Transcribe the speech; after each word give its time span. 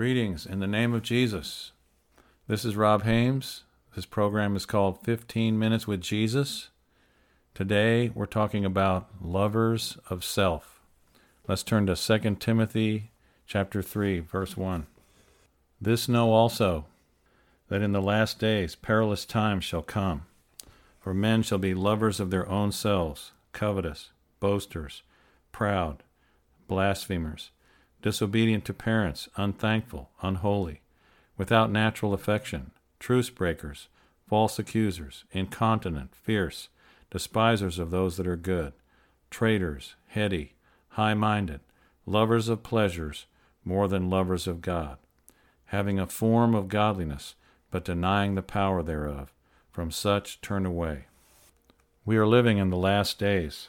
Greetings 0.00 0.46
in 0.46 0.60
the 0.60 0.66
name 0.66 0.94
of 0.94 1.02
Jesus. 1.02 1.72
This 2.48 2.64
is 2.64 2.74
Rob 2.74 3.02
Hames. 3.02 3.64
This 3.94 4.06
program 4.06 4.56
is 4.56 4.64
called 4.64 5.04
15 5.04 5.58
Minutes 5.58 5.86
with 5.86 6.00
Jesus. 6.00 6.70
Today 7.52 8.08
we're 8.14 8.24
talking 8.24 8.64
about 8.64 9.10
lovers 9.20 9.98
of 10.08 10.24
self. 10.24 10.80
Let's 11.46 11.62
turn 11.62 11.84
to 11.84 11.96
2 11.96 12.36
Timothy 12.36 13.10
chapter 13.46 13.82
3 13.82 14.20
verse 14.20 14.56
1. 14.56 14.86
This 15.78 16.08
know 16.08 16.32
also 16.32 16.86
that 17.68 17.82
in 17.82 17.92
the 17.92 18.00
last 18.00 18.38
days 18.38 18.76
perilous 18.76 19.26
times 19.26 19.64
shall 19.64 19.82
come. 19.82 20.22
For 20.98 21.12
men 21.12 21.42
shall 21.42 21.58
be 21.58 21.74
lovers 21.74 22.20
of 22.20 22.30
their 22.30 22.48
own 22.48 22.72
selves, 22.72 23.32
covetous, 23.52 24.12
boasters, 24.40 25.02
proud, 25.52 26.02
blasphemers 26.68 27.50
disobedient 28.02 28.64
to 28.64 28.74
parents, 28.74 29.28
unthankful, 29.36 30.10
unholy, 30.22 30.80
without 31.36 31.70
natural 31.70 32.14
affection, 32.14 32.70
truce 32.98 33.30
breakers, 33.30 33.88
false 34.26 34.58
accusers, 34.58 35.24
incontinent, 35.32 36.14
fierce, 36.14 36.68
despisers 37.10 37.78
of 37.78 37.90
those 37.90 38.16
that 38.16 38.26
are 38.26 38.36
good, 38.36 38.72
traitors, 39.30 39.94
heady, 40.08 40.54
high 40.90 41.14
minded, 41.14 41.60
lovers 42.06 42.48
of 42.48 42.62
pleasures 42.62 43.26
more 43.64 43.88
than 43.88 44.10
lovers 44.10 44.46
of 44.46 44.60
God, 44.60 44.98
having 45.66 45.98
a 45.98 46.06
form 46.06 46.54
of 46.54 46.68
godliness, 46.68 47.34
but 47.70 47.84
denying 47.84 48.34
the 48.34 48.42
power 48.42 48.82
thereof. 48.82 49.32
From 49.70 49.92
such 49.92 50.40
turn 50.40 50.66
away. 50.66 51.06
We 52.04 52.16
are 52.16 52.26
living 52.26 52.58
in 52.58 52.70
the 52.70 52.76
last 52.76 53.18
days. 53.18 53.68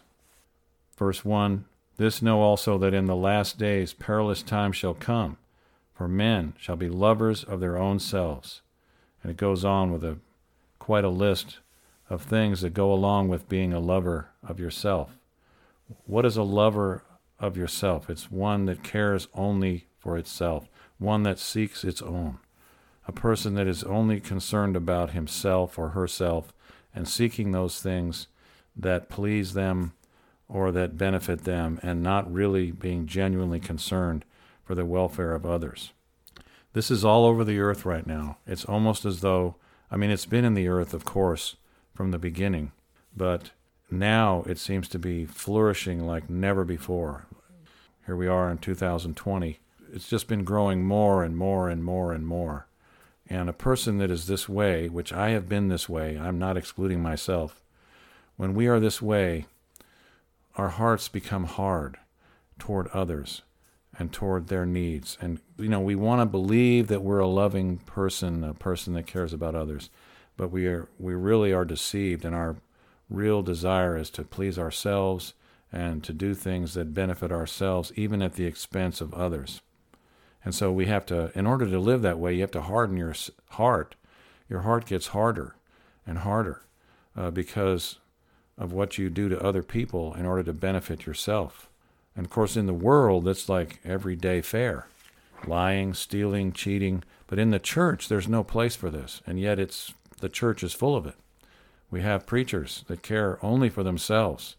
Verse 0.98 1.24
1 1.24 1.66
this 2.02 2.22
know 2.22 2.42
also 2.42 2.78
that 2.80 2.94
in 2.94 3.06
the 3.06 3.16
last 3.16 3.60
days 3.60 3.94
perilous 3.94 4.42
times 4.42 4.76
shall 4.76 4.96
come, 4.96 5.38
for 5.94 6.08
men 6.08 6.54
shall 6.58 6.76
be 6.76 6.90
lovers 6.90 7.44
of 7.44 7.60
their 7.60 7.78
own 7.78 8.00
selves. 8.00 8.62
And 9.22 9.32
it 9.32 9.38
goes 9.38 9.64
on 9.64 9.92
with 9.92 10.04
a 10.04 10.18
quite 10.80 11.04
a 11.04 11.10
list 11.10 11.60
of 12.10 12.24
things 12.24 12.62
that 12.62 12.74
go 12.74 12.92
along 12.92 13.30
with 13.30 13.48
being 13.48 13.72
a 13.72 13.80
lover 13.80 14.30
of 14.44 14.60
yourself. 14.60 15.20
What 16.06 16.26
is 16.26 16.38
a 16.38 16.44
lover 16.44 17.04
of 17.40 17.56
yourself? 17.56 18.10
It's 18.10 18.32
one 18.32 18.66
that 18.66 18.84
cares 18.84 19.28
only 19.36 19.86
for 20.00 20.18
itself, 20.18 20.68
one 20.98 21.22
that 21.24 21.38
seeks 21.38 21.84
its 21.84 22.02
own, 22.02 22.40
a 23.08 23.12
person 23.12 23.54
that 23.54 23.68
is 23.68 23.84
only 23.84 24.20
concerned 24.20 24.76
about 24.76 25.12
himself 25.12 25.78
or 25.78 25.90
herself 25.90 26.52
and 26.96 27.08
seeking 27.08 27.52
those 27.52 27.80
things 27.80 28.28
that 28.76 29.08
please 29.08 29.54
them 29.54 29.94
or 30.52 30.72
that 30.72 30.98
benefit 30.98 31.46
them 31.46 31.80
and 31.82 32.04
not 32.04 32.32
really 32.32 32.72
being 32.72 33.08
genuinely 33.08 33.60
concerned 33.60 34.26
for 34.66 34.76
the 34.76 34.86
welfare 34.86 35.34
of 35.34 35.46
others. 35.46 35.94
This 36.74 36.92
is 36.92 37.06
all 37.06 37.26
over 37.26 37.44
the 37.44 37.60
earth 37.60 37.86
right 37.86 38.06
now. 38.06 38.38
It's 38.46 38.66
almost 38.66 39.06
as 39.06 39.22
though, 39.22 39.56
I 39.90 39.96
mean, 39.96 40.10
it's 40.10 40.26
been 40.26 40.46
in 40.46 40.54
the 40.54 40.68
earth, 40.68 40.94
of 40.94 41.06
course, 41.06 41.56
from 41.96 42.12
the 42.12 42.20
beginning, 42.20 42.72
but 43.16 43.52
now 43.90 44.44
it 44.46 44.58
seems 44.58 44.88
to 44.90 45.00
be 45.00 45.26
flourishing 45.26 46.06
like 46.06 46.30
never 46.30 46.64
before. 46.64 47.26
Here 48.06 48.16
we 48.16 48.28
are 48.28 48.50
in 48.50 48.58
2020. 48.58 49.60
It's 49.94 50.10
just 50.10 50.28
been 50.28 50.44
growing 50.44 50.84
more 50.84 51.24
and 51.24 51.36
more 51.36 51.70
and 51.70 51.84
more 51.84 52.14
and 52.14 52.26
more. 52.26 52.68
And 53.30 53.50
a 53.50 53.54
person 53.54 53.98
that 54.00 54.12
is 54.12 54.28
this 54.28 54.50
way, 54.50 54.90
which 54.90 55.14
I 55.14 55.30
have 55.30 55.48
been 55.48 55.70
this 55.70 55.88
way, 55.88 56.18
I'm 56.18 56.40
not 56.40 56.58
excluding 56.58 57.02
myself, 57.02 57.62
when 58.36 58.54
we 58.54 58.68
are 58.68 58.80
this 58.80 59.02
way, 59.02 59.46
our 60.56 60.70
hearts 60.70 61.08
become 61.08 61.46
hard 61.46 61.98
toward 62.60 62.88
others 62.88 63.42
and 63.98 64.12
toward 64.12 64.48
their 64.48 64.66
needs. 64.66 65.18
And, 65.22 65.40
you 65.58 65.70
know, 65.70 65.80
we 65.80 65.96
want 65.96 66.22
to 66.22 66.26
believe 66.26 66.88
that 66.88 67.04
we're 67.04 67.20
a 67.20 67.28
loving 67.28 67.78
person, 67.78 68.44
a 68.44 68.54
person 68.54 68.94
that 68.94 69.08
cares 69.08 69.34
about 69.34 69.56
others, 69.56 69.90
but 70.38 70.50
we, 70.50 70.68
are, 70.68 70.88
we 70.98 71.14
really 71.14 71.52
are 71.54 71.66
deceived, 71.66 72.24
and 72.26 72.36
our 72.36 72.58
real 73.10 73.42
desire 73.42 73.98
is 73.98 74.10
to 74.12 74.24
please 74.24 74.58
ourselves 74.58 75.34
and 75.72 76.04
to 76.04 76.14
do 76.14 76.34
things 76.34 76.74
that 76.74 76.94
benefit 76.94 77.32
ourselves, 77.32 77.92
even 77.96 78.22
at 78.22 78.34
the 78.34 78.46
expense 78.46 79.02
of 79.02 79.14
others. 79.14 79.62
And 80.44 80.56
so 80.56 80.72
we 80.72 80.88
have 80.88 81.06
to, 81.08 81.32
in 81.38 81.46
order 81.46 81.70
to 81.70 81.80
live 81.80 82.02
that 82.02 82.20
way, 82.20 82.34
you 82.34 82.42
have 82.42 82.52
to 82.52 82.62
harden 82.62 82.98
your 82.98 83.14
heart. 83.52 83.96
Your 84.50 84.62
heart 84.62 84.86
gets 84.86 85.08
harder 85.08 85.56
and 86.06 86.20
harder 86.20 86.64
uh, 87.16 87.32
because 87.32 88.00
of 88.62 88.72
what 88.72 89.00
you 89.00 89.10
do 89.10 89.28
to 89.28 89.44
other 89.44 89.64
people 89.64 90.14
in 90.14 90.24
order 90.24 90.44
to 90.44 90.54
benefit 90.54 91.08
yourself. 91.08 91.68
And 92.16 92.26
of 92.26 92.32
course, 92.32 92.56
in 92.56 92.68
the 92.68 92.74
world, 92.74 93.28
it's 93.28 93.50
like 93.50 93.80
everyday 93.84 94.42
fare 94.42 94.86
lying, 95.48 95.96
stealing, 95.96 96.52
cheating. 96.52 97.04
But 97.26 97.40
in 97.40 97.50
the 97.50 97.58
church, 97.58 98.08
there's 98.08 98.28
no 98.28 98.44
place 98.44 98.76
for 98.76 98.92
this. 98.92 99.24
And 99.26 99.40
yet, 99.40 99.58
it's 99.58 99.96
the 100.20 100.30
church 100.30 100.62
is 100.62 100.74
full 100.74 100.96
of 100.96 101.08
it. 101.08 101.16
We 101.90 102.02
have 102.02 102.28
preachers 102.28 102.86
that 102.88 103.02
care 103.02 103.44
only 103.44 103.68
for 103.68 103.82
themselves. 103.82 104.56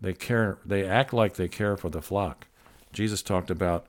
They 0.00 0.12
care. 0.12 0.58
They 0.66 0.84
act 0.84 1.12
like 1.12 1.34
they 1.34 1.46
care 1.46 1.76
for 1.76 1.88
the 1.88 2.02
flock. 2.02 2.48
Jesus 2.92 3.22
talked 3.22 3.50
about 3.50 3.86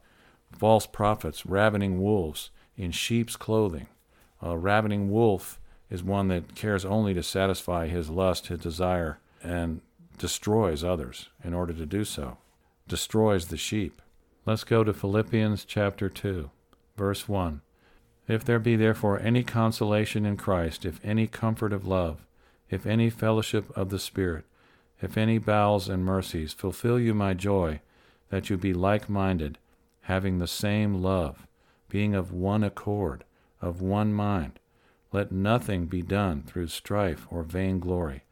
false 0.51 0.85
prophets 0.85 1.47
ravening 1.47 1.99
wolves 1.99 2.51
in 2.77 2.91
sheep's 2.91 3.35
clothing. 3.35 3.87
A 4.39 4.55
ravening 4.55 5.09
wolf 5.09 5.59
is 5.89 6.03
one 6.03 6.27
that 6.27 6.53
cares 6.53 6.85
only 6.85 7.15
to 7.15 7.23
satisfy 7.23 7.87
his 7.87 8.11
lust, 8.11 8.47
his 8.47 8.59
desire, 8.59 9.17
and 9.43 9.81
destroys 10.17 10.83
others 10.83 11.29
in 11.43 11.53
order 11.53 11.73
to 11.73 11.85
do 11.85 12.03
so, 12.03 12.37
destroys 12.87 13.47
the 13.47 13.57
sheep. 13.57 14.01
Let's 14.45 14.63
go 14.63 14.83
to 14.83 14.93
Philippians 14.93 15.65
chapter 15.65 16.09
2, 16.09 16.49
verse 16.95 17.27
1. 17.27 17.61
If 18.27 18.43
there 18.43 18.59
be 18.59 18.75
therefore 18.75 19.19
any 19.19 19.43
consolation 19.43 20.25
in 20.25 20.37
Christ, 20.37 20.85
if 20.85 20.99
any 21.03 21.27
comfort 21.27 21.71
of 21.71 21.87
love, 21.87 22.25
if 22.69 22.85
any 22.85 23.09
fellowship 23.09 23.75
of 23.77 23.89
the 23.89 23.99
Spirit, 23.99 24.45
if 25.01 25.17
any 25.17 25.37
bowels 25.37 25.87
and 25.87 26.03
mercies, 26.03 26.53
fulfill 26.53 26.99
you 26.99 27.13
my 27.13 27.33
joy, 27.33 27.81
that 28.29 28.49
you 28.49 28.57
be 28.57 28.73
like 28.73 29.09
minded, 29.09 29.57
having 30.01 30.39
the 30.39 30.47
same 30.47 31.01
love, 31.01 31.47
being 31.89 32.15
of 32.15 32.31
one 32.31 32.63
accord, 32.63 33.23
of 33.61 33.81
one 33.81 34.13
mind. 34.13 34.59
Let 35.13 35.31
nothing 35.31 35.85
be 35.85 36.01
done 36.01 36.43
through 36.43 36.67
strife 36.67 37.27
or 37.29 37.43
vainglory 37.43 38.23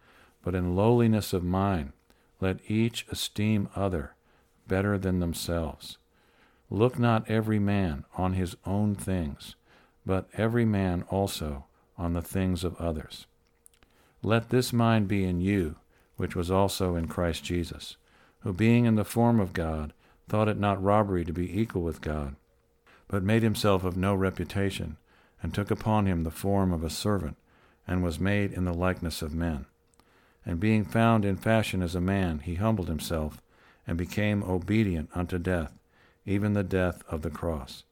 but 0.45 0.53
in 0.55 0.75
lowliness 0.75 1.33
of 1.33 1.43
mind, 1.43 1.91
let 2.39 2.59
each 2.67 3.05
esteem 3.11 3.67
other 3.75 4.13
better 4.67 4.95
than 4.97 5.19
themselves. 5.19 5.97
Look 6.69 6.99
not 6.99 7.29
every 7.29 7.57
man 7.57 8.05
on 8.15 8.33
his 8.33 8.55
own 8.63 8.93
things, 8.93 9.55
but 10.05 10.29
every 10.37 10.63
man 10.63 11.03
also 11.09 11.65
on 11.97 12.13
the 12.13 12.21
things 12.21 12.63
of 12.63 12.75
others. 12.77 13.25
Let 14.21 14.49
this 14.49 14.71
mind 14.71 15.07
be 15.07 15.23
in 15.23 15.41
you, 15.41 15.77
which 16.15 16.35
was 16.35 16.51
also 16.51 16.95
in 16.95 17.07
Christ 17.07 17.43
Jesus, 17.43 17.97
who 18.41 18.53
being 18.53 18.85
in 18.85 18.95
the 18.95 19.03
form 19.03 19.39
of 19.39 19.51
God, 19.51 19.93
thought 20.29 20.47
it 20.47 20.59
not 20.59 20.81
robbery 20.81 21.25
to 21.25 21.33
be 21.33 21.59
equal 21.59 21.81
with 21.81 22.01
God, 22.01 22.35
but 23.07 23.23
made 23.23 23.41
himself 23.41 23.83
of 23.83 23.97
no 23.97 24.13
reputation, 24.13 24.97
and 25.41 25.53
took 25.53 25.71
upon 25.71 26.05
him 26.05 26.23
the 26.23 26.31
form 26.31 26.71
of 26.71 26.83
a 26.83 26.89
servant, 26.89 27.37
and 27.87 28.03
was 28.03 28.19
made 28.19 28.51
in 28.51 28.65
the 28.65 28.73
likeness 28.73 29.23
of 29.23 29.33
men. 29.33 29.65
And 30.45 30.59
being 30.59 30.85
found 30.85 31.25
in 31.25 31.37
fashion 31.37 31.81
as 31.81 31.95
a 31.95 32.01
man, 32.01 32.39
he 32.39 32.55
humbled 32.55 32.87
himself, 32.87 33.41
and 33.87 33.97
became 33.97 34.43
obedient 34.43 35.09
unto 35.13 35.37
death, 35.37 35.73
even 36.25 36.53
the 36.53 36.63
death 36.63 37.03
of 37.09 37.21
the 37.21 37.29
cross. 37.29 37.83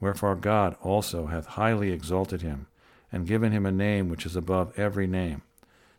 Wherefore 0.00 0.34
God 0.34 0.76
also 0.82 1.26
hath 1.26 1.46
highly 1.46 1.92
exalted 1.92 2.42
him, 2.42 2.66
and 3.10 3.26
given 3.26 3.52
him 3.52 3.66
a 3.66 3.72
name 3.72 4.08
which 4.08 4.26
is 4.26 4.36
above 4.36 4.78
every 4.78 5.06
name, 5.06 5.42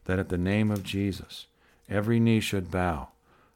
that 0.06 0.20
at 0.20 0.30
the 0.30 0.38
name 0.38 0.72
of 0.72 0.84
Jesus 0.84 1.48
every 1.90 2.20
knee 2.20 2.40
should 2.40 2.72
bow, 2.72 3.10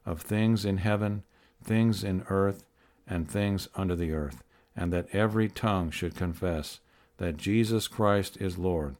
of 0.04 0.20
things 0.20 0.64
in 0.64 0.78
heaven, 0.78 1.22
things 1.62 2.04
in 2.04 2.24
earth, 2.28 2.64
and 3.06 3.28
things 3.28 3.68
under 3.74 3.94
the 3.96 4.12
earth, 4.12 4.42
and 4.76 4.92
that 4.92 5.08
every 5.12 5.48
tongue 5.48 5.90
should 5.90 6.16
confess 6.16 6.80
that 7.18 7.36
Jesus 7.36 7.86
Christ 7.88 8.36
is 8.38 8.58
Lord, 8.58 8.96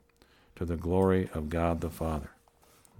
to 0.56 0.64
the 0.64 0.76
glory 0.76 1.28
of 1.34 1.48
God 1.48 1.80
the 1.80 1.90
Father. 1.90 2.30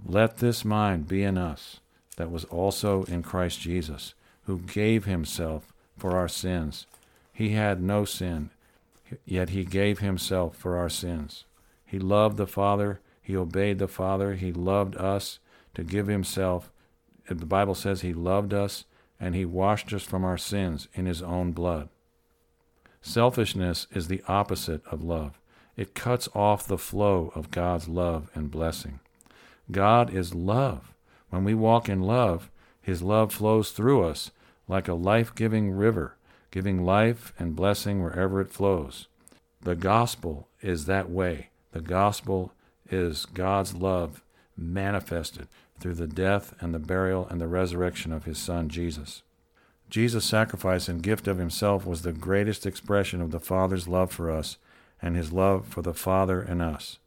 Let 0.07 0.37
this 0.37 0.65
mind 0.65 1.09
be 1.09 1.23
in 1.23 1.39
us 1.39 1.81
that 2.17 2.31
was 2.31 2.45
also 2.45 3.05
in 3.05 3.23
Christ 3.23 3.61
Jesus, 3.61 4.15
who 4.45 4.59
gave 4.59 5.07
himself 5.07 5.73
for 5.97 6.17
our 6.17 6.29
sins. 6.29 6.87
He 7.33 7.51
had 7.51 7.83
no 7.83 8.05
sin, 8.05 8.51
yet 9.25 9.51
he 9.51 9.65
gave 9.65 10.01
himself 10.01 10.57
for 10.57 10.77
our 10.77 10.91
sins. 10.91 11.45
He 11.87 11.99
loved 11.99 12.37
the 12.37 12.47
Father, 12.47 13.01
he 13.23 13.37
obeyed 13.37 13.79
the 13.79 13.89
Father, 13.89 14.35
he 14.35 14.53
loved 14.53 14.97
us 14.97 15.39
to 15.75 15.83
give 15.83 16.07
himself. 16.07 16.71
The 17.27 17.47
Bible 17.47 17.75
says 17.75 18.03
he 18.03 18.13
loved 18.13 18.53
us 18.53 18.85
and 19.19 19.35
he 19.35 19.45
washed 19.45 19.93
us 19.93 20.03
from 20.03 20.25
our 20.25 20.37
sins 20.37 20.89
in 20.95 21.07
his 21.07 21.23
own 21.23 21.53
blood. 21.53 21.89
Selfishness 23.01 23.87
is 23.93 24.09
the 24.09 24.23
opposite 24.29 24.83
of 24.91 25.03
love. 25.03 25.39
It 25.77 25.95
cuts 25.95 26.29
off 26.35 26.67
the 26.67 26.79
flow 26.79 27.33
of 27.35 27.51
God's 27.51 27.89
love 27.89 28.31
and 28.35 28.51
blessing. 28.51 29.01
God 29.71 30.13
is 30.13 30.35
love. 30.35 30.95
When 31.31 31.45
we 31.45 31.55
walk 31.55 31.89
in 31.89 32.01
love, 32.01 32.51
His 32.81 33.03
love 33.03 33.33
flows 33.33 33.71
through 33.71 34.05
us 34.05 34.31
like 34.69 34.89
a 34.89 34.95
life 34.95 35.35
giving 35.35 35.73
river, 35.73 36.17
giving 36.51 36.85
life 36.85 37.33
and 37.39 37.57
blessing 37.57 38.03
wherever 38.03 38.41
it 38.41 38.51
flows. 38.51 39.09
The 39.63 39.75
gospel 39.75 40.49
is 40.61 40.87
that 40.87 41.11
way. 41.11 41.49
The 41.73 41.81
gospel 41.81 42.53
is 42.91 43.27
God's 43.27 43.75
love 43.75 44.23
manifested 44.57 45.49
through 45.81 45.95
the 45.95 46.07
death 46.07 46.55
and 46.61 46.73
the 46.73 46.79
burial 46.79 47.27
and 47.27 47.41
the 47.41 47.49
resurrection 47.49 48.13
of 48.13 48.25
his 48.25 48.39
Son, 48.39 48.69
Jesus. 48.69 49.23
Jesus' 49.91 50.25
sacrifice 50.25 50.89
and 50.89 51.03
gift 51.03 51.27
of 51.29 51.39
himself 51.39 51.87
was 51.87 52.03
the 52.03 52.13
greatest 52.13 52.67
expression 52.67 53.21
of 53.21 53.31
the 53.31 53.41
Father's 53.41 53.89
love 53.89 54.13
for 54.13 54.31
us 54.31 54.57
and 55.03 55.17
his 55.17 55.33
love 55.33 55.67
for 55.67 55.83
the 55.83 55.95
Father 55.95 56.41
and 56.41 56.63
us. 56.63 56.99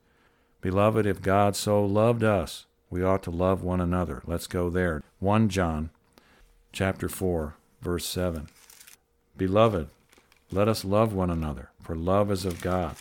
Beloved, 0.62 1.06
if 1.06 1.22
God 1.22 1.56
so 1.56 1.86
loved 1.86 2.24
us, 2.24 2.66
we 2.90 3.04
ought 3.04 3.24
to 3.24 3.32
love 3.32 3.64
one 3.64 3.82
another. 3.82 4.22
Let's 4.26 4.48
go 4.48 4.70
there. 4.70 5.04
1 5.20 5.50
John 5.50 5.90
chapter 6.72 7.08
4 7.10 7.56
verse 7.82 8.06
7. 8.06 8.48
Beloved, 9.38 9.90
let 10.52 10.68
us 10.68 10.84
love 10.84 11.14
one 11.14 11.30
another, 11.30 11.70
for 11.82 11.96
love 11.96 12.32
is 12.32 12.46
of 12.46 12.62
God. 12.62 12.96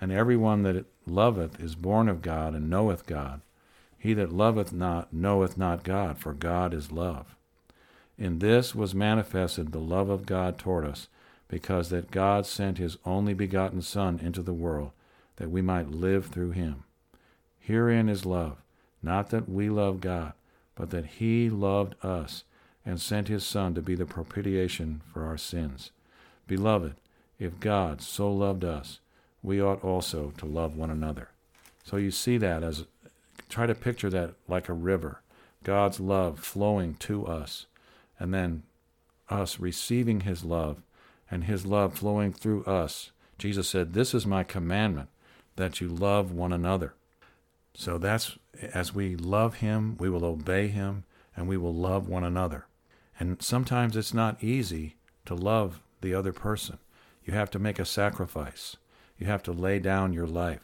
And 0.00 0.12
every 0.12 0.36
one 0.36 0.64
that 0.64 0.84
loveth 1.06 1.60
is 1.60 1.74
born 1.74 2.08
of 2.08 2.22
God 2.22 2.54
and 2.54 2.68
knoweth 2.68 3.06
God. 3.06 3.40
He 3.98 4.14
that 4.14 4.32
loveth 4.32 4.72
not 4.72 5.12
knoweth 5.12 5.56
not 5.56 5.84
God, 5.84 6.18
for 6.18 6.34
God 6.34 6.74
is 6.74 6.90
love. 6.90 7.36
In 8.18 8.40
this 8.40 8.74
was 8.74 8.94
manifested 8.94 9.72
the 9.72 9.78
love 9.78 10.08
of 10.08 10.26
God 10.26 10.58
toward 10.58 10.84
us, 10.84 11.08
because 11.48 11.90
that 11.90 12.10
God 12.10 12.46
sent 12.46 12.78
his 12.78 12.98
only 13.04 13.32
begotten 13.32 13.80
Son 13.80 14.18
into 14.20 14.42
the 14.42 14.52
world, 14.52 14.90
that 15.36 15.50
we 15.50 15.62
might 15.62 15.90
live 15.90 16.26
through 16.26 16.50
him. 16.50 16.84
Herein 17.58 18.08
is 18.08 18.26
love, 18.26 18.58
not 19.02 19.30
that 19.30 19.48
we 19.48 19.68
love 19.68 20.00
God, 20.00 20.32
but 20.74 20.90
that 20.90 21.06
he 21.06 21.48
loved 21.48 21.94
us 22.04 22.44
and 22.84 23.00
sent 23.00 23.28
his 23.28 23.44
Son 23.44 23.74
to 23.74 23.82
be 23.82 23.94
the 23.94 24.06
propitiation 24.06 25.02
for 25.12 25.24
our 25.24 25.38
sins. 25.38 25.90
Beloved, 26.46 26.94
if 27.38 27.60
God 27.60 28.00
so 28.00 28.32
loved 28.32 28.64
us, 28.64 29.00
we 29.42 29.60
ought 29.60 29.82
also 29.84 30.32
to 30.38 30.46
love 30.46 30.76
one 30.76 30.90
another. 30.90 31.28
So 31.84 31.96
you 31.96 32.10
see 32.10 32.38
that 32.38 32.62
as 32.62 32.84
try 33.48 33.66
to 33.66 33.74
picture 33.74 34.10
that 34.10 34.34
like 34.48 34.68
a 34.68 34.74
river, 34.74 35.20
God's 35.64 36.00
love 36.00 36.40
flowing 36.40 36.94
to 36.94 37.26
us, 37.26 37.66
and 38.18 38.32
then 38.32 38.62
us 39.28 39.60
receiving 39.60 40.20
his 40.20 40.44
love 40.44 40.82
and 41.30 41.44
his 41.44 41.64
love 41.66 41.94
flowing 41.94 42.32
through 42.32 42.64
us. 42.64 43.10
Jesus 43.38 43.68
said, 43.68 43.92
This 43.94 44.14
is 44.14 44.26
my 44.26 44.44
commandment, 44.44 45.08
that 45.56 45.80
you 45.80 45.88
love 45.88 46.32
one 46.32 46.52
another. 46.52 46.94
So 47.74 47.98
that's 47.98 48.36
as 48.74 48.94
we 48.94 49.16
love 49.16 49.56
him, 49.56 49.96
we 49.98 50.08
will 50.08 50.24
obey 50.24 50.68
him, 50.68 51.04
and 51.36 51.48
we 51.48 51.56
will 51.56 51.74
love 51.74 52.08
one 52.08 52.24
another. 52.24 52.66
And 53.18 53.40
sometimes 53.42 53.96
it's 53.96 54.14
not 54.14 54.42
easy 54.42 54.96
to 55.26 55.34
love 55.34 55.80
the 56.00 56.14
other 56.14 56.32
person. 56.32 56.78
You 57.24 57.34
have 57.34 57.50
to 57.52 57.58
make 57.58 57.78
a 57.78 57.84
sacrifice. 57.84 58.76
You 59.18 59.26
have 59.26 59.42
to 59.44 59.52
lay 59.52 59.78
down 59.78 60.12
your 60.12 60.26
life. 60.26 60.60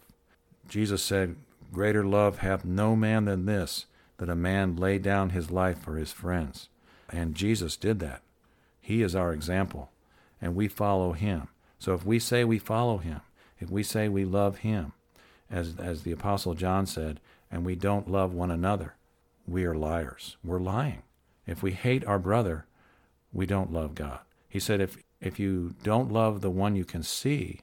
Jesus 0.69 1.03
said, 1.03 1.37
Greater 1.73 2.05
love 2.05 2.39
hath 2.39 2.65
no 2.65 2.97
man 2.97 3.27
than 3.27 3.47
this, 3.47 3.87
that 4.19 4.29
a 4.29 4.35
man 4.35 4.77
lay 4.77 4.99
down 4.99 5.31
his 5.31 5.51
life 5.51 5.79
for 5.79 5.97
his 5.97 6.13
friends. 6.13 6.69
And 7.11 7.35
Jesus 7.35 7.77
did 7.77 8.01
that. 8.01 8.23
He 8.81 9.03
is 9.03 9.15
our 9.15 9.33
example, 9.33 9.91
and 10.41 10.55
we 10.55 10.67
follow 10.67 11.13
him. 11.13 11.49
So 11.79 11.95
if 11.95 12.05
we 12.05 12.19
say 12.19 12.43
we 12.43 12.59
follow 12.59 12.99
him, 12.99 13.21
if 13.59 13.71
we 13.71 13.83
say 13.83 14.09
we 14.09 14.25
love 14.25 14.59
him, 14.59 14.93
as, 15.51 15.75
as 15.79 16.03
the 16.03 16.13
Apostle 16.13 16.55
John 16.55 16.87
said, 16.87 17.21
and 17.51 17.65
we 17.65 17.75
don't 17.75 18.11
love 18.11 18.33
one 18.33 18.51
another, 18.51 18.95
we 19.47 19.65
are 19.65 19.75
liars. 19.75 20.37
We're 20.45 20.61
lying. 20.61 21.03
If 21.47 21.63
we 21.63 21.73
hate 21.73 22.05
our 22.07 22.19
brother, 22.19 22.67
we 23.33 23.47
don't 23.47 23.73
love 23.73 23.95
God. 23.95 24.21
He 24.49 24.61
said, 24.61 24.81
if, 24.81 24.99
if 25.21 25.39
you 25.39 25.75
don't 25.83 26.13
love 26.13 26.41
the 26.41 26.51
one 26.51 26.77
you 26.77 26.85
can 26.85 27.03
see, 27.03 27.61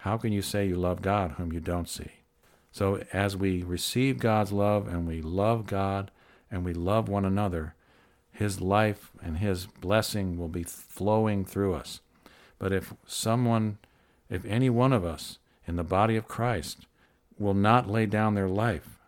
how 0.00 0.16
can 0.16 0.32
you 0.32 0.42
say 0.42 0.66
you 0.66 0.76
love 0.76 1.02
God 1.02 1.32
whom 1.32 1.52
you 1.52 1.60
don't 1.60 1.88
see? 1.88 2.10
So 2.70 3.02
as 3.12 3.36
we 3.36 3.62
receive 3.62 4.18
God's 4.18 4.52
love 4.52 4.86
and 4.86 5.06
we 5.06 5.20
love 5.20 5.66
God 5.66 6.10
and 6.50 6.64
we 6.64 6.72
love 6.72 7.08
one 7.08 7.24
another, 7.24 7.74
His 8.30 8.60
life 8.60 9.10
and 9.22 9.38
His 9.38 9.66
blessing 9.66 10.38
will 10.38 10.48
be 10.48 10.62
flowing 10.62 11.44
through 11.44 11.74
us. 11.74 12.00
But 12.58 12.72
if 12.72 12.94
someone, 13.06 13.78
if 14.30 14.44
any 14.44 14.70
one 14.70 14.92
of 14.92 15.04
us 15.04 15.38
in 15.66 15.76
the 15.76 15.84
body 15.84 16.16
of 16.16 16.28
Christ 16.28 16.86
will 17.38 17.54
not 17.54 17.88
lay 17.88 18.06
down 18.06 18.34
their 18.34 18.48
life, 18.48 18.98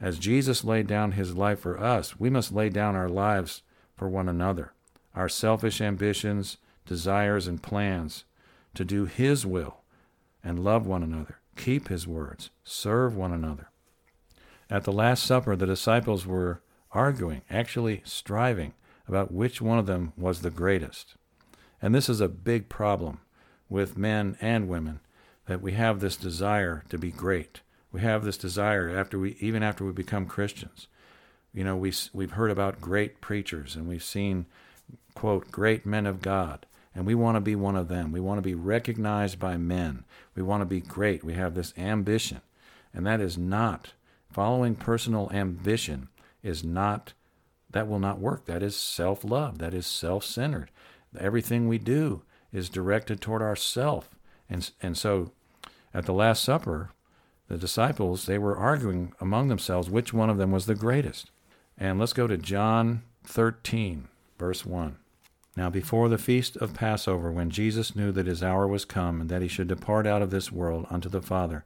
as 0.00 0.18
Jesus 0.18 0.64
laid 0.64 0.86
down 0.86 1.12
His 1.12 1.34
life 1.34 1.60
for 1.60 1.78
us, 1.78 2.18
we 2.20 2.30
must 2.30 2.52
lay 2.52 2.68
down 2.68 2.94
our 2.94 3.08
lives 3.08 3.62
for 3.96 4.08
one 4.08 4.28
another. 4.28 4.72
Our 5.14 5.28
selfish 5.28 5.80
ambitions, 5.80 6.58
desires, 6.86 7.46
and 7.46 7.62
plans 7.62 8.24
to 8.74 8.84
do 8.84 9.06
His 9.06 9.44
will 9.44 9.78
and 10.42 10.64
love 10.64 10.86
one 10.86 11.02
another, 11.02 11.38
keep 11.56 11.88
his 11.88 12.06
words, 12.06 12.50
serve 12.64 13.16
one 13.16 13.32
another. 13.32 13.68
At 14.70 14.84
the 14.84 14.92
Last 14.92 15.24
Supper, 15.24 15.56
the 15.56 15.66
disciples 15.66 16.26
were 16.26 16.62
arguing, 16.92 17.42
actually 17.50 18.02
striving, 18.04 18.74
about 19.06 19.32
which 19.32 19.60
one 19.60 19.78
of 19.78 19.86
them 19.86 20.12
was 20.16 20.40
the 20.40 20.50
greatest. 20.50 21.16
And 21.80 21.94
this 21.94 22.08
is 22.08 22.20
a 22.20 22.28
big 22.28 22.68
problem 22.68 23.20
with 23.68 23.98
men 23.98 24.36
and 24.40 24.68
women 24.68 25.00
that 25.46 25.62
we 25.62 25.72
have 25.72 26.00
this 26.00 26.16
desire 26.16 26.84
to 26.88 26.98
be 26.98 27.10
great. 27.10 27.60
We 27.90 28.00
have 28.02 28.24
this 28.24 28.36
desire 28.36 28.88
after 28.90 29.18
we 29.18 29.36
even 29.40 29.62
after 29.62 29.84
we 29.84 29.92
become 29.92 30.26
Christians. 30.26 30.88
You 31.52 31.64
know, 31.64 31.76
we 31.76 31.92
we've 32.12 32.32
heard 32.32 32.50
about 32.50 32.80
great 32.80 33.20
preachers 33.20 33.74
and 33.74 33.88
we've 33.88 34.04
seen 34.04 34.46
quote 35.14 35.50
great 35.50 35.86
men 35.86 36.06
of 36.06 36.20
God 36.22 36.66
and 36.94 37.06
we 37.06 37.14
want 37.14 37.36
to 37.36 37.40
be 37.40 37.54
one 37.54 37.76
of 37.76 37.88
them. 37.88 38.12
We 38.12 38.20
want 38.20 38.38
to 38.38 38.42
be 38.42 38.54
recognized 38.54 39.38
by 39.38 39.56
men. 39.56 40.04
We 40.34 40.42
want 40.42 40.62
to 40.62 40.66
be 40.66 40.80
great. 40.80 41.22
We 41.22 41.34
have 41.34 41.54
this 41.54 41.72
ambition. 41.78 42.40
And 42.92 43.06
that 43.06 43.20
is 43.20 43.38
not, 43.38 43.92
following 44.32 44.74
personal 44.74 45.30
ambition 45.32 46.08
is 46.42 46.64
not, 46.64 47.12
that 47.70 47.86
will 47.86 47.98
not 47.98 48.18
work. 48.18 48.46
That 48.46 48.62
is 48.62 48.76
self 48.76 49.24
love. 49.24 49.58
That 49.58 49.74
is 49.74 49.86
self 49.86 50.24
centered. 50.24 50.70
Everything 51.18 51.68
we 51.68 51.78
do 51.78 52.22
is 52.52 52.68
directed 52.68 53.20
toward 53.20 53.42
ourself. 53.42 54.08
And, 54.48 54.70
and 54.82 54.96
so 54.96 55.32
at 55.92 56.06
the 56.06 56.12
Last 56.12 56.42
Supper, 56.42 56.90
the 57.48 57.56
disciples, 57.56 58.26
they 58.26 58.38
were 58.38 58.56
arguing 58.56 59.12
among 59.20 59.48
themselves 59.48 59.88
which 59.88 60.12
one 60.12 60.30
of 60.30 60.38
them 60.38 60.52
was 60.52 60.66
the 60.66 60.74
greatest. 60.74 61.30
And 61.78 61.98
let's 61.98 62.12
go 62.12 62.26
to 62.26 62.36
John 62.36 63.02
13, 63.24 64.08
verse 64.38 64.66
1. 64.66 64.96
Now, 65.56 65.70
before 65.70 66.08
the 66.08 66.18
feast 66.18 66.56
of 66.58 66.74
Passover, 66.74 67.32
when 67.32 67.50
Jesus 67.50 67.96
knew 67.96 68.12
that 68.12 68.26
his 68.26 68.42
hour 68.42 68.68
was 68.68 68.84
come, 68.84 69.20
and 69.20 69.30
that 69.30 69.42
he 69.42 69.48
should 69.48 69.66
depart 69.66 70.06
out 70.06 70.22
of 70.22 70.30
this 70.30 70.52
world 70.52 70.86
unto 70.88 71.08
the 71.08 71.22
Father, 71.22 71.64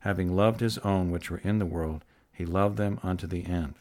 having 0.00 0.36
loved 0.36 0.60
his 0.60 0.78
own 0.78 1.10
which 1.10 1.30
were 1.30 1.38
in 1.38 1.58
the 1.58 1.66
world, 1.66 2.04
he 2.32 2.44
loved 2.44 2.76
them 2.76 2.98
unto 3.02 3.26
the 3.26 3.46
end. 3.46 3.74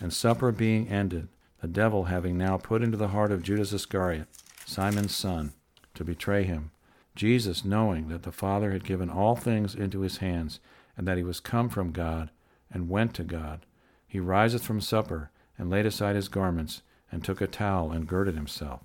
And 0.00 0.12
supper 0.12 0.52
being 0.52 0.88
ended, 0.88 1.28
the 1.60 1.68
devil 1.68 2.04
having 2.04 2.38
now 2.38 2.56
put 2.56 2.82
into 2.82 2.96
the 2.96 3.08
heart 3.08 3.32
of 3.32 3.42
Judas 3.42 3.72
Iscariot, 3.72 4.28
Simon's 4.64 5.14
son, 5.14 5.52
to 5.96 6.04
betray 6.04 6.44
him, 6.44 6.70
Jesus, 7.14 7.64
knowing 7.64 8.08
that 8.08 8.22
the 8.22 8.32
Father 8.32 8.72
had 8.72 8.84
given 8.84 9.10
all 9.10 9.34
things 9.34 9.74
into 9.74 10.00
his 10.00 10.18
hands, 10.18 10.60
and 10.96 11.08
that 11.08 11.16
he 11.16 11.24
was 11.24 11.40
come 11.40 11.68
from 11.68 11.92
God, 11.92 12.30
and 12.70 12.88
went 12.88 13.14
to 13.14 13.24
God, 13.24 13.66
he 14.06 14.20
riseth 14.20 14.62
from 14.62 14.80
supper, 14.80 15.30
and 15.58 15.70
laid 15.70 15.86
aside 15.86 16.16
his 16.16 16.28
garments, 16.28 16.82
and 17.10 17.24
took 17.24 17.40
a 17.40 17.46
towel 17.46 17.90
and 17.90 18.06
girded 18.06 18.34
himself. 18.34 18.80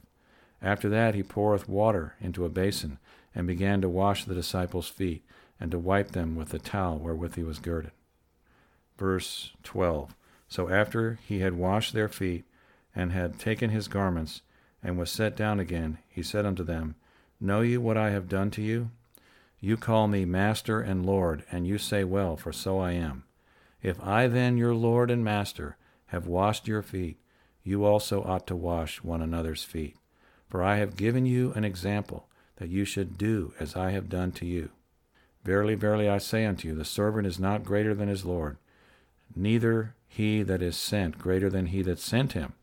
After 0.61 0.89
that 0.89 1.15
he 1.15 1.23
poureth 1.23 1.67
water 1.67 2.15
into 2.21 2.45
a 2.45 2.49
basin, 2.49 2.99
and 3.33 3.47
began 3.47 3.81
to 3.81 3.89
wash 3.89 4.25
the 4.25 4.35
disciples' 4.35 4.87
feet, 4.87 5.23
and 5.59 5.71
to 5.71 5.79
wipe 5.79 6.11
them 6.11 6.35
with 6.35 6.49
the 6.49 6.59
towel 6.59 6.97
wherewith 6.97 7.35
he 7.35 7.43
was 7.43 7.59
girded. 7.59 7.91
Verse 8.97 9.51
12 9.63 10.15
So 10.47 10.69
after 10.69 11.19
he 11.25 11.39
had 11.39 11.53
washed 11.53 11.93
their 11.93 12.09
feet, 12.09 12.45
and 12.95 13.11
had 13.11 13.39
taken 13.39 13.69
his 13.69 13.87
garments, 13.87 14.41
and 14.83 14.97
was 14.97 15.11
set 15.11 15.35
down 15.35 15.59
again, 15.59 15.97
he 16.09 16.23
said 16.23 16.45
unto 16.45 16.63
them, 16.63 16.95
Know 17.43 17.61
you 17.61 17.81
what 17.81 17.97
I 17.97 18.11
have 18.11 18.29
done 18.29 18.51
to 18.51 18.61
you? 18.61 18.91
You 19.59 19.75
call 19.75 20.07
me 20.07 20.25
Master 20.25 20.79
and 20.79 21.03
Lord, 21.03 21.43
and 21.51 21.65
you 21.65 21.79
say 21.79 22.03
well, 22.03 22.37
for 22.37 22.53
so 22.53 22.77
I 22.77 22.91
am. 22.91 23.23
If 23.81 23.99
I 23.99 24.27
then, 24.27 24.57
your 24.57 24.75
Lord 24.75 25.09
and 25.09 25.23
Master, 25.23 25.75
have 26.07 26.27
washed 26.27 26.67
your 26.67 26.83
feet, 26.83 27.17
you 27.63 27.83
also 27.83 28.23
ought 28.23 28.45
to 28.45 28.55
wash 28.55 29.03
one 29.03 29.23
another's 29.23 29.63
feet. 29.63 29.97
For 30.47 30.61
I 30.61 30.75
have 30.77 30.95
given 30.95 31.25
you 31.25 31.51
an 31.53 31.63
example, 31.63 32.27
that 32.57 32.69
you 32.69 32.85
should 32.85 33.17
do 33.17 33.55
as 33.59 33.75
I 33.75 33.89
have 33.89 34.07
done 34.07 34.31
to 34.33 34.45
you. 34.45 34.69
Verily, 35.43 35.73
verily, 35.73 36.07
I 36.07 36.19
say 36.19 36.45
unto 36.45 36.67
you, 36.67 36.75
the 36.75 36.85
servant 36.85 37.25
is 37.25 37.39
not 37.39 37.63
greater 37.63 37.95
than 37.95 38.07
his 38.07 38.23
Lord, 38.23 38.57
neither 39.35 39.95
he 40.07 40.43
that 40.43 40.61
is 40.61 40.77
sent 40.77 41.17
greater 41.17 41.49
than 41.49 41.67
he 41.67 41.81
that 41.81 41.97
sent 41.97 42.33
him. 42.33 42.53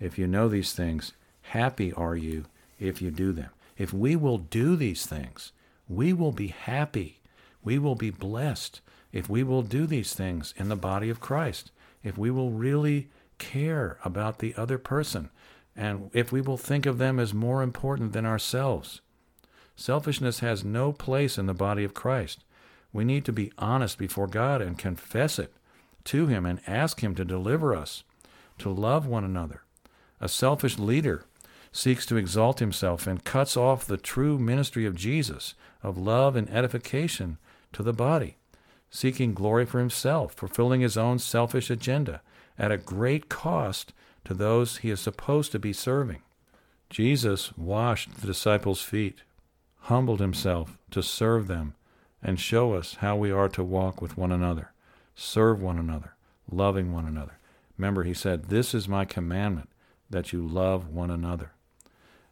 If 0.00 0.18
you 0.18 0.26
know 0.26 0.48
these 0.48 0.72
things, 0.72 1.12
happy 1.42 1.92
are 1.92 2.16
you 2.16 2.46
if 2.80 3.02
you 3.02 3.10
do 3.10 3.32
them. 3.32 3.50
If 3.76 3.92
we 3.92 4.16
will 4.16 4.38
do 4.38 4.76
these 4.76 5.06
things, 5.06 5.52
we 5.88 6.12
will 6.12 6.32
be 6.32 6.48
happy. 6.48 7.20
We 7.62 7.78
will 7.78 7.94
be 7.94 8.10
blessed 8.10 8.80
if 9.12 9.28
we 9.28 9.42
will 9.42 9.62
do 9.62 9.86
these 9.86 10.14
things 10.14 10.54
in 10.56 10.68
the 10.68 10.76
body 10.76 11.10
of 11.10 11.20
Christ. 11.20 11.70
If 12.02 12.16
we 12.18 12.30
will 12.30 12.50
really 12.50 13.08
care 13.38 13.98
about 14.04 14.38
the 14.38 14.54
other 14.56 14.78
person. 14.78 15.30
and 15.74 16.10
if 16.12 16.30
we 16.30 16.40
will 16.40 16.58
think 16.58 16.86
of 16.86 16.98
them 16.98 17.18
as 17.18 17.32
more 17.32 17.62
important 17.62 18.12
than 18.12 18.26
ourselves. 18.26 19.00
Selfishness 19.74 20.40
has 20.40 20.64
no 20.64 20.92
place 20.92 21.38
in 21.38 21.46
the 21.46 21.54
body 21.54 21.82
of 21.84 21.94
Christ. 21.94 22.44
We 22.92 23.04
need 23.04 23.24
to 23.24 23.32
be 23.32 23.52
honest 23.56 23.96
before 23.98 24.26
God 24.26 24.60
and 24.60 24.78
confess 24.78 25.38
it 25.38 25.52
to 26.04 26.26
Him 26.26 26.44
and 26.44 26.60
ask 26.66 27.02
Him 27.02 27.14
to 27.14 27.24
deliver 27.24 27.74
us, 27.74 28.04
to 28.58 28.68
love 28.70 29.06
one 29.06 29.24
another. 29.24 29.62
A 30.20 30.28
selfish 30.28 30.78
leader 30.78 31.24
seeks 31.72 32.04
to 32.06 32.16
exalt 32.16 32.58
himself 32.58 33.06
and 33.06 33.24
cuts 33.24 33.56
off 33.56 33.86
the 33.86 33.96
true 33.96 34.38
ministry 34.38 34.84
of 34.84 34.94
Jesus, 34.94 35.54
of 35.82 35.96
love 35.96 36.36
and 36.36 36.48
edification 36.50 37.38
to 37.72 37.82
the 37.82 37.94
body, 37.94 38.36
seeking 38.90 39.32
glory 39.32 39.64
for 39.64 39.78
himself, 39.78 40.34
fulfilling 40.34 40.82
his 40.82 40.98
own 40.98 41.18
selfish 41.18 41.70
agenda 41.70 42.20
at 42.58 42.70
a 42.70 42.76
great 42.76 43.28
cost 43.28 43.92
to 44.24 44.34
those 44.34 44.78
he 44.78 44.90
is 44.90 45.00
supposed 45.00 45.50
to 45.52 45.58
be 45.58 45.72
serving. 45.72 46.22
Jesus 46.90 47.56
washed 47.56 48.20
the 48.20 48.26
disciples' 48.26 48.82
feet, 48.82 49.22
humbled 49.80 50.20
himself 50.20 50.76
to 50.90 51.02
serve 51.02 51.48
them, 51.48 51.74
and 52.22 52.38
show 52.38 52.74
us 52.74 52.96
how 52.96 53.16
we 53.16 53.32
are 53.32 53.48
to 53.48 53.64
walk 53.64 54.00
with 54.00 54.16
one 54.16 54.30
another, 54.30 54.72
serve 55.14 55.60
one 55.60 55.78
another, 55.78 56.14
loving 56.50 56.92
one 56.92 57.06
another. 57.06 57.38
Remember, 57.78 58.04
he 58.04 58.14
said, 58.14 58.44
This 58.44 58.74
is 58.74 58.86
my 58.86 59.04
commandment, 59.04 59.70
that 60.10 60.32
you 60.32 60.46
love 60.46 60.88
one 60.88 61.10
another. 61.10 61.52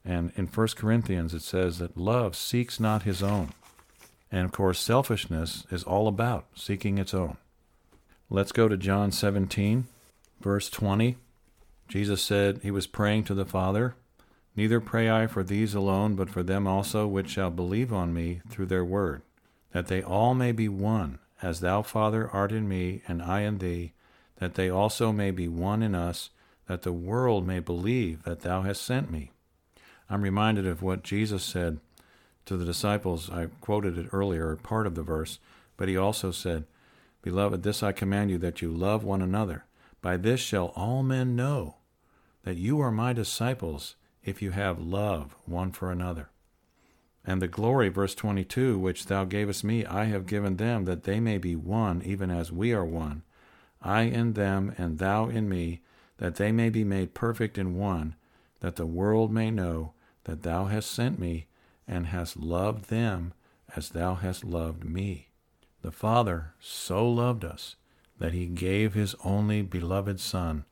And 0.04 0.32
in 0.36 0.46
1 0.46 0.68
Corinthians, 0.76 1.34
it 1.34 1.42
says 1.42 1.78
that 1.78 1.96
love 1.96 2.34
seeks 2.34 2.80
not 2.80 3.02
his 3.02 3.22
own. 3.22 3.50
And 4.32 4.44
of 4.44 4.52
course, 4.52 4.78
selfishness 4.78 5.66
is 5.70 5.82
all 5.82 6.08
about 6.08 6.46
seeking 6.54 6.98
its 6.98 7.12
own. 7.12 7.36
Let's 8.28 8.52
go 8.52 8.68
to 8.68 8.76
John 8.76 9.12
17, 9.12 9.86
verse 10.40 10.70
20. 10.70 11.16
Jesus 11.88 12.22
said 12.22 12.60
he 12.62 12.70
was 12.70 12.86
praying 12.86 13.24
to 13.24 13.34
the 13.34 13.44
Father, 13.44 13.96
Neither 14.56 14.80
pray 14.80 15.10
I 15.10 15.26
for 15.26 15.42
these 15.42 15.74
alone, 15.74 16.16
but 16.16 16.30
for 16.30 16.42
them 16.42 16.66
also 16.66 17.06
which 17.06 17.30
shall 17.30 17.50
believe 17.50 17.92
on 17.92 18.12
me 18.12 18.40
through 18.48 18.66
their 18.66 18.84
word, 18.84 19.22
that 19.72 19.86
they 19.86 20.02
all 20.02 20.34
may 20.34 20.52
be 20.52 20.68
one, 20.68 21.18
as 21.40 21.60
thou, 21.60 21.82
Father, 21.82 22.28
art 22.30 22.52
in 22.52 22.68
me, 22.68 23.02
and 23.06 23.22
I 23.22 23.40
in 23.40 23.58
thee, 23.58 23.92
that 24.36 24.54
they 24.54 24.68
also 24.68 25.12
may 25.12 25.30
be 25.30 25.48
one 25.48 25.82
in 25.82 25.94
us, 25.94 26.30
that 26.66 26.82
the 26.82 26.92
world 26.92 27.46
may 27.46 27.60
believe 27.60 28.24
that 28.24 28.40
thou 28.40 28.62
hast 28.62 28.82
sent 28.82 29.10
me. 29.10 29.30
I'm 30.10 30.22
reminded 30.22 30.66
of 30.66 30.82
what 30.82 31.04
Jesus 31.04 31.44
said 31.44 31.78
to 32.44 32.56
the 32.56 32.64
disciples. 32.64 33.30
I 33.30 33.46
quoted 33.60 33.96
it 33.96 34.08
earlier, 34.12 34.56
part 34.56 34.88
of 34.88 34.96
the 34.96 35.04
verse, 35.04 35.38
but 35.76 35.88
he 35.88 35.96
also 35.96 36.32
said, 36.32 36.64
Beloved, 37.22 37.62
this 37.62 37.80
I 37.82 37.92
command 37.92 38.30
you 38.30 38.38
that 38.38 38.60
you 38.60 38.72
love 38.72 39.04
one 39.04 39.22
another. 39.22 39.64
By 40.02 40.16
this 40.16 40.40
shall 40.40 40.72
all 40.74 41.04
men 41.04 41.36
know 41.36 41.76
that 42.42 42.56
you 42.56 42.80
are 42.80 42.90
my 42.90 43.12
disciples 43.12 43.94
if 44.24 44.42
you 44.42 44.50
have 44.50 44.80
love 44.80 45.36
one 45.46 45.70
for 45.70 45.92
another. 45.92 46.30
And 47.24 47.40
the 47.40 47.48
glory, 47.48 47.88
verse 47.88 48.14
22, 48.14 48.78
which 48.78 49.06
thou 49.06 49.24
gavest 49.24 49.62
me, 49.62 49.84
I 49.84 50.06
have 50.06 50.26
given 50.26 50.56
them, 50.56 50.86
that 50.86 51.04
they 51.04 51.20
may 51.20 51.38
be 51.38 51.54
one, 51.54 52.02
even 52.02 52.30
as 52.30 52.50
we 52.50 52.72
are 52.72 52.84
one. 52.84 53.22
I 53.82 54.02
in 54.02 54.32
them, 54.32 54.74
and 54.76 54.98
thou 54.98 55.28
in 55.28 55.48
me, 55.48 55.82
that 56.16 56.36
they 56.36 56.50
may 56.50 56.70
be 56.70 56.82
made 56.82 57.14
perfect 57.14 57.58
in 57.58 57.76
one, 57.76 58.16
that 58.60 58.76
the 58.76 58.86
world 58.86 59.30
may 59.30 59.50
know 59.50 59.92
that 60.24 60.42
thou 60.42 60.66
hast 60.66 60.90
sent 60.90 61.18
me, 61.18 61.46
and 61.86 62.06
hast 62.06 62.36
loved 62.36 62.90
them 62.90 63.32
as 63.74 63.90
thou 63.90 64.14
hast 64.14 64.44
loved 64.44 64.84
me. 64.84 65.28
The 65.82 65.90
Father 65.90 66.54
so 66.60 67.08
loved 67.08 67.44
us 67.44 67.76
that 68.18 68.32
he 68.32 68.46
gave 68.46 68.94
his 68.94 69.14
only 69.24 69.62
beloved 69.62 70.20
Son 70.20 70.64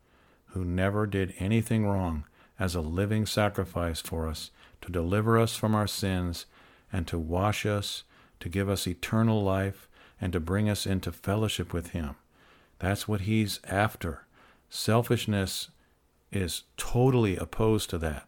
who 0.53 0.65
never 0.65 1.07
did 1.07 1.35
anything 1.39 1.87
wrong, 1.87 2.25
as 2.59 2.75
a 2.75 2.81
living 2.81 3.27
sacrifice 3.27 4.01
for 4.01 4.27
us, 4.27 4.51
to 4.81 4.91
deliver 4.91 5.39
us 5.39 5.57
from 5.57 5.75
our 5.75 5.87
sins, 5.87 6.47
and 6.93 7.07
to 7.07 7.19
wash 7.19 7.65
us, 7.67 8.05
to 8.41 8.49
give 8.49 8.69
us 8.69 8.87
eternal 8.87 9.43
life, 9.43 9.89
and 10.21 10.33
to 10.33 10.41
bring 10.41 10.69
us 10.69 10.87
into 10.87 11.13
fellowship 11.13 11.73
with 11.73 11.89
Him. 11.91 12.17
That's 12.79 13.07
what 13.07 13.23
He's 13.23 13.61
after. 13.65 14.27
Selfishness 14.71 15.69
is 16.33 16.65
totally 16.77 17.37
opposed 17.37 17.91
to 17.91 17.99
that. 17.99 18.27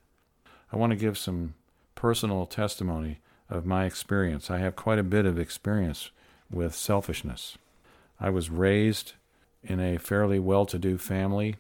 I 0.73 0.77
want 0.77 0.91
to 0.91 0.97
give 0.97 1.19
some 1.19 1.55
personal 1.95 2.47
testimony 2.47 3.19
of 3.49 3.67
my 3.67 3.85
experience. 3.85 4.51
I 4.51 4.59
have 4.59 4.77
quite 4.77 4.99
a 4.99 5.05
bit 5.05 5.27
of 5.27 5.39
experience 5.39 6.11
with 6.51 6.75
selfishness. 6.75 7.59
I 8.19 8.31
was 8.31 8.51
raised 8.51 9.15
in 9.63 9.81
a 9.81 9.99
fairly 9.99 10.39
well 10.39 10.67
to 10.67 10.79
do 10.79 10.97
family 10.99 11.57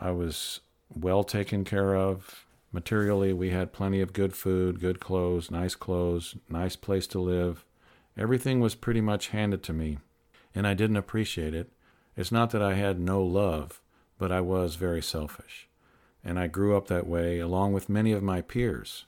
I 0.00 0.12
was 0.12 0.60
well 0.88 1.22
taken 1.22 1.64
care 1.64 1.94
of. 1.94 2.46
Materially, 2.72 3.32
we 3.34 3.50
had 3.50 3.72
plenty 3.72 4.00
of 4.00 4.14
good 4.14 4.32
food, 4.34 4.80
good 4.80 4.98
clothes, 4.98 5.50
nice 5.50 5.74
clothes, 5.74 6.36
nice 6.48 6.74
place 6.74 7.06
to 7.08 7.20
live. 7.20 7.66
Everything 8.16 8.60
was 8.60 8.74
pretty 8.74 9.02
much 9.02 9.28
handed 9.28 9.62
to 9.64 9.72
me, 9.72 9.98
and 10.54 10.66
I 10.66 10.74
didn't 10.74 10.96
appreciate 10.96 11.52
it. 11.52 11.70
It's 12.16 12.32
not 12.32 12.50
that 12.50 12.62
I 12.62 12.74
had 12.74 12.98
no 12.98 13.22
love, 13.22 13.80
but 14.18 14.32
I 14.32 14.40
was 14.40 14.76
very 14.76 15.02
selfish. 15.02 15.68
And 16.24 16.38
I 16.38 16.46
grew 16.46 16.76
up 16.76 16.88
that 16.88 17.06
way 17.06 17.38
along 17.38 17.72
with 17.72 17.88
many 17.88 18.12
of 18.12 18.22
my 18.22 18.40
peers 18.40 19.06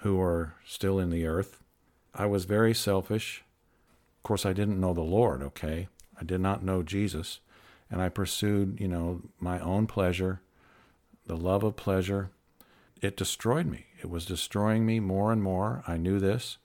who 0.00 0.20
are 0.20 0.54
still 0.64 0.98
in 0.98 1.10
the 1.10 1.26
earth. 1.26 1.60
I 2.14 2.26
was 2.26 2.44
very 2.44 2.74
selfish. 2.74 3.44
Of 4.18 4.22
course, 4.22 4.46
I 4.46 4.52
didn't 4.52 4.80
know 4.80 4.94
the 4.94 5.00
Lord, 5.00 5.42
okay? 5.42 5.88
I 6.20 6.24
did 6.24 6.40
not 6.40 6.62
know 6.62 6.82
Jesus 6.82 7.40
and 7.92 8.00
I 8.00 8.08
pursued, 8.08 8.80
you 8.80 8.88
know, 8.88 9.20
my 9.38 9.60
own 9.60 9.86
pleasure, 9.86 10.40
the 11.26 11.36
love 11.36 11.62
of 11.62 11.76
pleasure. 11.76 12.30
It 13.02 13.18
destroyed 13.18 13.66
me. 13.66 13.86
It 14.00 14.08
was 14.08 14.24
destroying 14.24 14.86
me 14.86 14.98
more 14.98 15.30
and 15.30 15.42
more. 15.42 15.84
I 15.86 15.98
knew 15.98 16.18
this. 16.18 16.56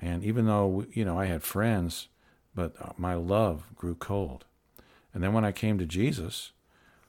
And 0.00 0.24
even 0.24 0.46
though, 0.46 0.86
you 0.92 1.04
know, 1.04 1.18
I 1.18 1.26
had 1.26 1.42
friends, 1.42 2.08
but 2.54 2.74
uh, 2.80 2.92
my 2.96 3.14
love 3.14 3.68
grew 3.76 3.94
cold. 3.94 4.46
And 5.12 5.22
then 5.22 5.34
when 5.34 5.44
I 5.44 5.52
came 5.52 5.78
to 5.78 5.86
Jesus, 5.86 6.52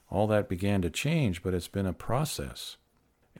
all 0.09 0.27
that 0.27 0.49
began 0.49 0.81
to 0.81 0.89
change, 0.89 1.43
but 1.43 1.53
it's 1.53 1.67
been 1.67 1.85
a 1.85 1.93
process. 1.93 2.77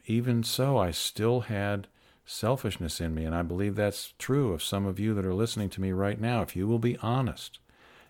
Even 0.06 0.44
so, 0.44 0.78
I 0.78 0.92
still 0.92 1.42
had 1.42 1.88
selfishness 2.26 3.00
in 3.00 3.16
me, 3.16 3.26
and 3.26 3.36
I 3.36 3.42
believe 3.42 3.76
that's 3.76 4.14
true 4.18 4.54
of 4.54 4.64
some 4.64 4.86
of 4.86 5.00
you 5.00 5.14
that 5.14 5.26
are 5.26 5.34
listening 5.34 5.70
to 5.72 5.82
me 5.82 5.92
right 5.92 6.20
now. 6.20 6.42
If 6.42 6.56
you 6.56 6.68
will 6.68 6.80
be 6.80 6.98
honest, 6.98 7.60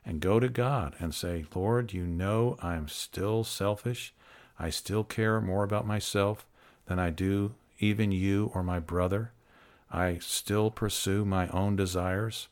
and 0.08 0.22
go 0.22 0.40
to 0.40 0.48
God 0.48 0.96
and 1.00 1.14
say, 1.14 1.46
Lord, 1.54 1.92
you 1.92 2.08
know 2.08 2.58
I'm 2.62 2.88
still 2.88 3.44
selfish. 3.44 4.14
I 4.58 4.70
still 4.70 5.04
care 5.04 5.42
more 5.42 5.66
about 5.66 5.86
myself 5.86 6.46
than 6.86 6.98
I 6.98 7.10
do 7.10 7.56
even 7.80 8.14
you 8.14 8.50
or 8.56 8.64
my 8.64 8.80
brother. 8.80 9.32
I 9.92 10.20
still 10.22 10.72
pursue 10.72 11.26
my 11.26 11.50
own 11.50 11.76
desires. 11.76 12.48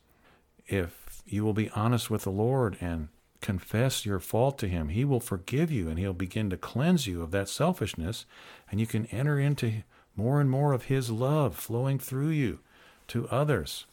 If 0.66 1.22
you 1.26 1.44
will 1.44 1.54
be 1.54 1.70
honest 1.70 2.10
with 2.10 2.22
the 2.22 2.30
Lord 2.30 2.76
and 2.78 3.08
confess 3.40 4.06
your 4.06 4.18
fault 4.18 4.58
to 4.58 4.68
Him, 4.68 4.88
He 4.88 5.04
will 5.04 5.20
forgive 5.20 5.70
you 5.70 5.88
and 5.88 5.98
He'll 5.98 6.12
begin 6.12 6.50
to 6.50 6.56
cleanse 6.56 7.06
you 7.06 7.22
of 7.22 7.30
that 7.30 7.48
selfishness, 7.48 8.26
and 8.70 8.80
you 8.80 8.86
can 8.86 9.06
enter 9.06 9.38
into 9.38 9.82
more 10.16 10.40
and 10.40 10.50
more 10.50 10.72
of 10.72 10.84
His 10.84 11.10
love 11.10 11.56
flowing 11.56 11.98
through 11.98 12.28
you 12.28 12.60
to 13.08 13.28
others. 13.28 13.86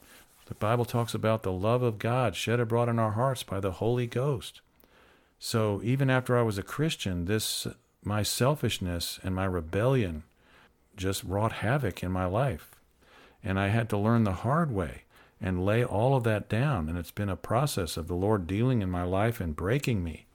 The 0.46 0.56
Bible 0.56 0.86
talks 0.86 1.14
about 1.14 1.44
the 1.44 1.52
love 1.52 1.84
of 1.84 2.00
God 2.00 2.36
shed 2.36 2.60
abroad 2.60 2.90
in 2.90 3.00
our 3.00 3.12
hearts 3.12 3.44
by 3.44 3.60
the 3.60 3.74
Holy 3.74 4.08
Ghost. 4.08 4.62
So 5.40 5.82
even 5.84 6.10
after 6.10 6.38
I 6.38 6.42
was 6.42 6.58
a 6.58 6.64
Christian, 6.64 7.26
this 7.26 7.68
my 8.04 8.24
selfishness 8.24 9.20
and 9.24 9.34
my 9.34 9.46
rebellion 9.46 10.24
just 10.98 11.24
wrought 11.24 11.54
havoc 11.54 12.04
in 12.04 12.12
my 12.12 12.26
life. 12.26 12.76
And 13.44 13.60
I 13.60 13.68
had 13.68 13.90
to 13.90 13.98
learn 13.98 14.24
the 14.24 14.34
hard 14.34 14.72
way 14.72 15.03
and 15.44 15.66
lay 15.66 15.84
all 15.84 16.16
of 16.16 16.24
that 16.24 16.48
down. 16.48 16.88
And 16.88 16.98
it's 16.98 17.12
been 17.12 17.30
a 17.30 17.36
process 17.36 17.98
of 17.98 18.08
the 18.08 18.16
Lord 18.16 18.48
dealing 18.48 18.82
in 18.82 18.90
my 18.90 19.04
life 19.04 19.42
and 19.42 19.56
breaking 19.56 20.02
me 20.02 20.26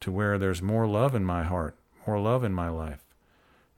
to 0.00 0.10
where 0.10 0.38
there's 0.38 0.62
more 0.62 0.86
love 0.86 1.14
in 1.14 1.24
my 1.26 1.42
heart, 1.42 1.76
more 2.06 2.18
love 2.18 2.42
in 2.42 2.54
my 2.54 2.70
life, 2.70 3.04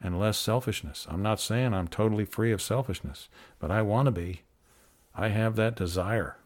and 0.01 0.21
less 0.21 0.39
selfishness. 0.39 1.05
I'm 1.11 1.21
not 1.21 1.41
saying 1.41 1.75
I'm 1.75 1.89
totally 1.89 2.25
free 2.25 2.53
of 2.53 2.63
selfishness, 2.63 3.29
but 3.59 3.73
I 3.73 3.83
want 3.83 4.07
to 4.07 4.13
be. 4.13 4.43
I 5.17 5.29
have 5.29 5.57
that 5.57 5.75
desire. 5.75 6.37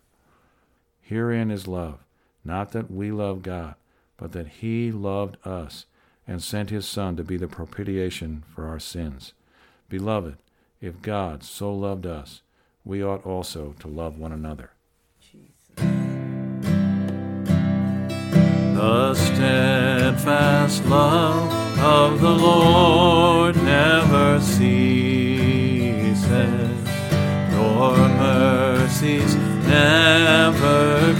Herein 1.02 1.50
is 1.50 1.68
love, 1.68 1.98
not 2.42 2.72
that 2.72 2.90
we 2.90 3.12
love 3.12 3.42
God, 3.42 3.74
but 4.16 4.32
that 4.32 4.48
He 4.48 4.90
loved 4.90 5.36
us 5.46 5.84
and 6.26 6.42
sent 6.42 6.70
His 6.70 6.88
Son 6.88 7.16
to 7.16 7.22
be 7.22 7.36
the 7.36 7.48
propitiation 7.48 8.44
for 8.52 8.66
our 8.66 8.80
sins. 8.80 9.34
Beloved, 9.90 10.38
if 10.80 11.02
God 11.02 11.44
so 11.44 11.72
loved 11.72 12.06
us, 12.06 12.40
we 12.86 13.02
ought 13.02 13.26
also 13.26 13.74
to 13.80 13.88
love 13.88 14.16
one 14.16 14.32
another. 14.32 14.70
The 18.74 19.14
steadfast 19.14 20.86
love 20.86 21.78
of 21.80 22.20
the 22.20 22.30
Lord 22.30 23.56
never 23.56 24.40
ceases, 24.40 24.70
nor 27.50 27.96
mercies 27.96 29.34
never 29.66 31.14